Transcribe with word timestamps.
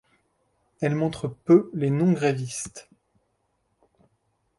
Elle 0.79 0.95
montre 0.95 1.27
peu 1.27 1.69
les 1.75 1.91
non-grévistes. 1.91 2.89